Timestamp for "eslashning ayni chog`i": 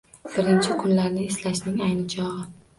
1.27-2.53